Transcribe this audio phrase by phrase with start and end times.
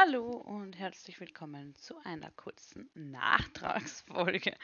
[0.00, 4.54] Hallo und herzlich willkommen zu einer kurzen Nachtragsfolge.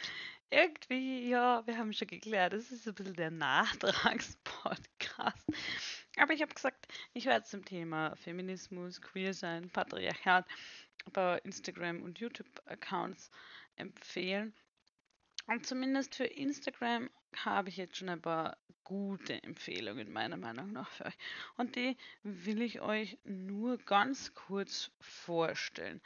[0.49, 5.44] Irgendwie, ja, wir haben schon geklärt, es ist ein bisschen der Nachtragspodcast.
[6.18, 10.46] Aber ich habe gesagt, ich werde zum Thema Feminismus, Queersein, Patriarchat
[11.12, 13.32] bei Instagram und YouTube-Accounts
[13.74, 14.54] empfehlen.
[15.48, 17.10] Und zumindest für Instagram
[17.44, 21.16] habe ich jetzt schon ein paar gute Empfehlungen meiner Meinung nach für euch.
[21.56, 26.00] Und die will ich euch nur ganz kurz vorstellen.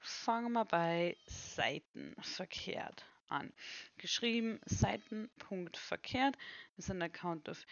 [0.00, 3.52] Fangen wir bei Seitenverkehrt an.
[3.98, 6.36] Geschrieben Seiten.verkehrt
[6.76, 7.64] ist ein Account auf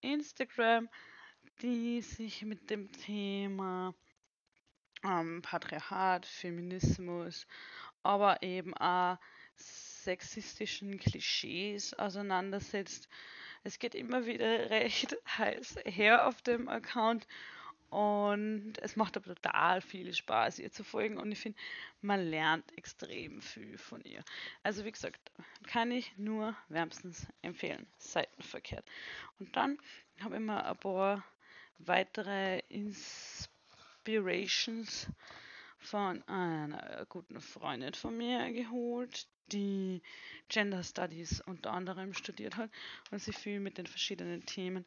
[0.00, 0.88] Instagram,
[1.62, 3.94] die sich mit dem Thema
[5.04, 7.46] ähm, Patriarchat, Feminismus,
[8.02, 9.18] aber eben auch
[10.04, 13.08] sexistischen Klischees auseinandersetzt.
[13.62, 17.26] Es geht immer wieder recht heiß her auf dem Account
[17.90, 21.58] und es macht aber total viel Spaß, ihr zu folgen und ich finde,
[22.00, 24.22] man lernt extrem viel von ihr.
[24.62, 25.32] Also wie gesagt,
[25.66, 28.84] kann ich nur wärmstens empfehlen, seitenverkehrt.
[29.40, 29.76] Und dann
[30.20, 31.24] habe ich mir ein paar
[31.78, 35.08] weitere Inspirations
[35.78, 40.02] von einer guten Freundin von mir geholt, die
[40.48, 42.70] Gender Studies unter anderem studiert hat
[43.10, 44.84] und sich viel mit den verschiedenen Themen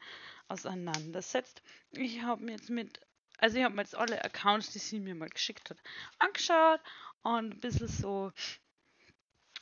[0.47, 1.61] auseinandersetzt.
[1.91, 2.99] Ich habe mir jetzt mit,
[3.37, 5.77] also ich habe mir jetzt alle Accounts, die sie mir mal geschickt hat,
[6.19, 6.81] angeschaut
[7.23, 8.31] und ein bisschen so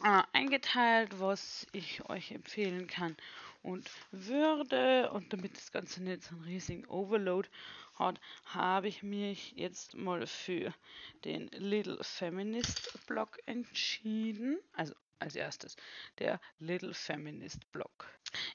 [0.03, 3.15] äh, eingeteilt, was ich euch empfehlen kann
[3.61, 5.11] und würde.
[5.11, 7.47] Und damit das Ganze nicht so einen riesigen Overload
[7.95, 10.73] hat, habe ich mich jetzt mal für
[11.25, 14.59] den Little Feminist Blog entschieden.
[14.73, 15.75] Also als erstes
[16.17, 18.07] der Little Feminist Blog.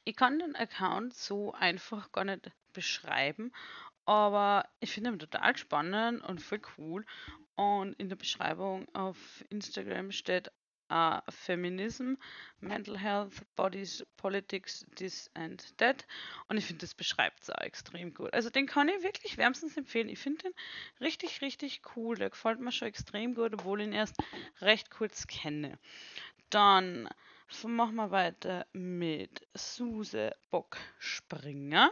[0.04, 3.52] Ich kann den Account so einfach gar nicht beschreiben,
[4.04, 7.06] aber ich finde ihn total spannend und voll cool.
[7.54, 10.50] Und in der Beschreibung auf Instagram steht
[10.90, 12.14] uh, Feminism,
[12.60, 16.06] Mental Health, Bodies, Politics, This and That.
[16.48, 18.32] Und ich finde, das beschreibt es auch extrem gut.
[18.32, 20.08] Also den kann ich wirklich wärmstens empfehlen.
[20.08, 20.54] Ich finde den
[21.00, 22.16] richtig, richtig cool.
[22.16, 24.16] Der gefällt mir schon extrem gut, obwohl ich ihn erst
[24.60, 25.78] recht kurz kenne.
[26.50, 27.08] Dann
[27.64, 31.90] machen wir weiter mit Suse Bock Springer.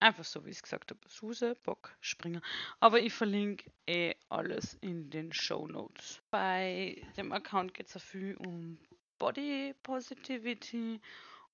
[0.00, 1.00] Einfach so, wie ich es gesagt habe.
[1.08, 2.40] Suse, Bock, Springer.
[2.78, 6.22] Aber ich verlinke eh alles in den Show Notes.
[6.30, 8.78] Bei dem Account geht es ja viel um
[9.18, 11.00] Body Positivity,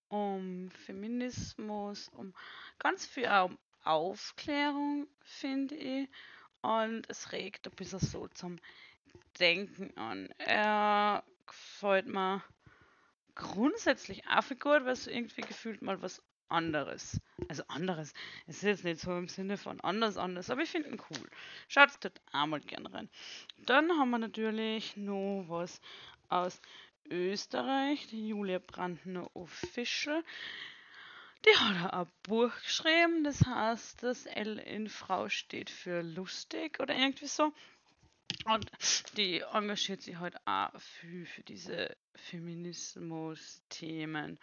[0.09, 2.35] um Feminismus, um
[2.79, 6.09] ganz viel auch um Aufklärung, finde ich.
[6.61, 8.59] Und es regt ein bisschen so zum
[9.39, 10.29] Denken an.
[10.39, 12.43] Er gefällt mir
[13.35, 17.21] grundsätzlich auch viel gut, weil es irgendwie gefühlt mal was anderes.
[17.49, 18.13] Also anderes.
[18.47, 21.31] Es ist jetzt nicht so im Sinne von anders, anders, aber ich finde ihn cool.
[21.69, 23.09] Schaut dort einmal gerne rein.
[23.59, 25.81] Dann haben wir natürlich noch was
[26.29, 26.61] aus
[27.11, 30.23] Österreich, die Julia Brandner Official.
[31.45, 36.97] Die hat ein Buch geschrieben, das heißt, das L in Frau steht für lustig oder
[36.97, 37.53] irgendwie so.
[38.47, 38.71] Und
[39.17, 44.39] die engagiert sich halt auch für, für diese Feminismus-Themen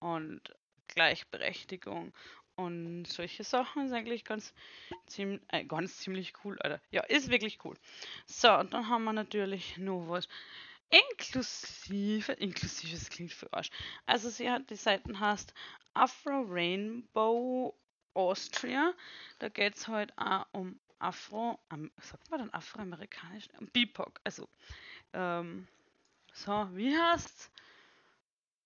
[0.00, 0.52] und
[0.94, 2.12] Gleichberechtigung
[2.56, 4.52] und solche Sachen ist eigentlich ganz,
[5.06, 6.80] ziemlich, äh, ganz ziemlich cool, Alter.
[6.90, 7.76] Ja, ist wirklich cool.
[8.26, 10.28] So, und dann haben wir natürlich noch was
[10.90, 13.70] inklusive, inklusive, das klingt für Arsch.
[14.06, 15.54] Also sie hat die Seiten heißt
[15.94, 17.74] Afro Rainbow
[18.14, 18.92] Austria.
[19.38, 23.48] Da geht es halt auch um Afro, um, sagt man dann afroamerikanisch?
[23.72, 24.48] BIPOC, also
[25.14, 25.66] ähm,
[26.32, 27.50] so, wie heißt's?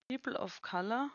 [0.08, 1.10] People of Color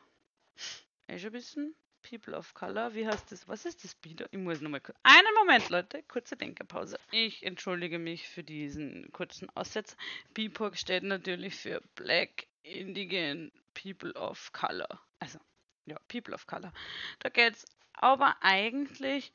[1.17, 1.75] schon wissen.
[2.01, 3.47] People of Color, wie heißt das?
[3.47, 4.27] Was ist das Bieder?
[4.31, 4.97] Ich muss nochmal kurz.
[5.03, 6.97] Einen Moment, Leute, kurze Denkerpause.
[7.11, 9.97] Ich entschuldige mich für diesen kurzen Aussetzer.
[10.33, 14.99] BIPOC steht natürlich für Black Indigen People of Color.
[15.19, 15.39] Also,
[15.85, 16.71] ja, People of Color.
[17.19, 19.31] Da geht es aber eigentlich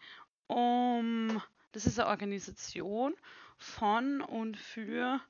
[0.47, 1.43] um.
[1.73, 3.15] Das ist eine Organisation
[3.59, 5.20] von und für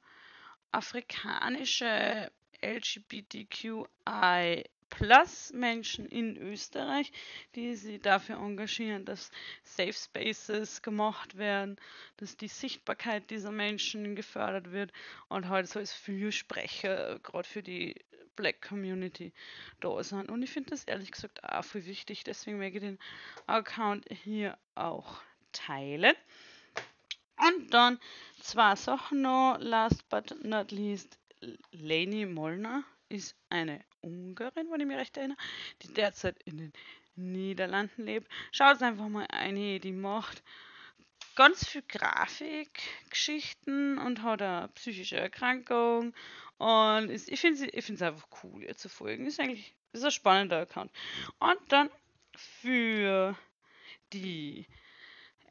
[0.72, 2.30] afrikanische
[2.62, 7.10] LGBTQI Plus Menschen in Österreich,
[7.54, 9.30] die sich dafür engagieren, dass
[9.62, 11.76] Safe Spaces gemacht werden,
[12.18, 14.92] dass die Sichtbarkeit dieser Menschen gefördert wird
[15.28, 17.96] und halt so als Fürsprecher, gerade für die
[18.36, 19.32] Black Community
[19.80, 20.30] da sind.
[20.30, 22.98] Und ich finde das ehrlich gesagt auch viel wichtig, deswegen möchte ich den
[23.46, 25.22] Account hier auch
[25.52, 26.14] teilen.
[27.36, 27.98] Und dann
[28.40, 31.18] zwei Sachen noch, last but not least,
[31.72, 35.38] Leni Molnar ist eine Ungarin, wenn ich mich recht erinnere,
[35.82, 36.72] die derzeit in den
[37.16, 38.30] Niederlanden lebt.
[38.52, 40.44] Schaut einfach mal eine, die macht
[41.34, 46.14] ganz viel Grafikgeschichten und hat eine psychische Erkrankung.
[46.58, 49.26] Und ist, ich finde es einfach cool, ihr zu folgen.
[49.26, 50.92] Ist eigentlich ist ein spannender Account.
[51.38, 51.90] Und dann
[52.36, 53.38] für
[54.12, 54.66] die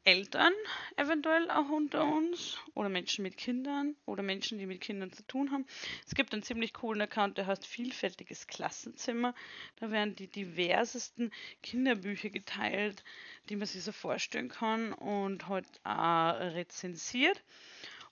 [0.04, 0.52] Eltern
[0.96, 5.50] eventuell auch unter uns oder Menschen mit Kindern oder Menschen, die mit Kindern zu tun
[5.50, 5.66] haben.
[6.06, 9.34] Es gibt einen ziemlich coolen Account, der heißt Vielfältiges Klassenzimmer.
[9.76, 13.02] Da werden die diversesten Kinderbücher geteilt,
[13.48, 17.42] die man sich so vorstellen kann und halt auch rezensiert,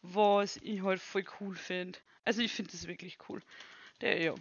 [0.01, 1.99] was ich halt voll cool finde.
[2.25, 3.43] Also ich finde das wirklich cool.
[4.01, 4.35] Der, ja,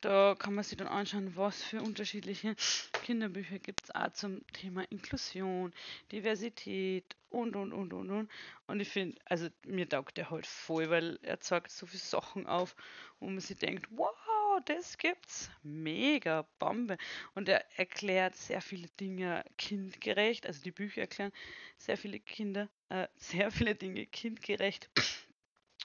[0.00, 2.54] da kann man sich dann anschauen, was für unterschiedliche
[3.02, 5.72] Kinderbücher gibt es auch zum Thema Inklusion,
[6.12, 8.30] Diversität und und und und und.
[8.66, 12.46] Und ich finde, also mir taugt der halt voll, weil er zeigt so viele Sachen
[12.46, 12.74] auf,
[13.20, 15.50] wo man sich denkt, wow, das gibt's.
[15.62, 16.96] Mega Bombe.
[17.34, 21.32] Und er erklärt sehr viele Dinge kindgerecht, also die Bücher erklären
[21.78, 24.90] sehr viele Kinder, äh, sehr viele Dinge kindgerecht.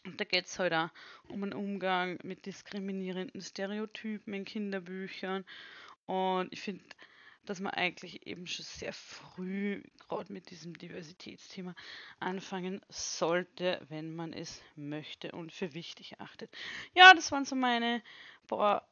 [0.03, 0.89] Und da geht es halt auch
[1.27, 5.45] um einen Umgang mit diskriminierenden Stereotypen in Kinderbüchern.
[6.07, 6.83] Und ich finde,
[7.45, 11.75] dass man eigentlich eben schon sehr früh gerade mit diesem Diversitätsthema
[12.19, 16.55] anfangen sollte, wenn man es möchte und für wichtig achtet.
[16.93, 18.01] Ja, das waren so meine
[18.47, 18.87] paar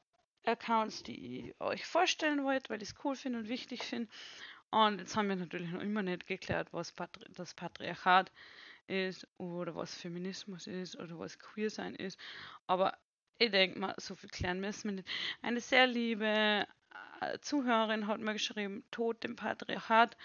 [0.46, 4.10] Accounts, die ich euch vorstellen wollte, weil ich es cool finde und wichtig finde.
[4.72, 8.36] Und jetzt haben wir natürlich noch immer nicht geklärt, was Patri das Patriarchat ist
[9.38, 12.20] oder was Feminismus ist oder was Queer sein ist.
[12.68, 12.98] Aber
[13.38, 15.08] ich denke mal, so viel klären müssen wir nicht.
[15.42, 16.66] Eine sehr liebe
[17.22, 20.18] äh, Zuhörerin hat mir geschrieben, Tod dem Patriarchat.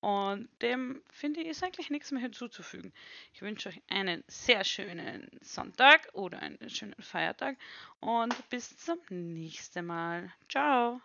[0.00, 2.92] Und dem finde ich ist eigentlich nichts mehr hinzuzufügen.
[3.34, 7.56] Ich wünsche euch einen sehr schönen Sonntag oder einen schönen Feiertag
[8.00, 10.32] und bis zum nächsten Mal.
[10.48, 11.00] Ciao.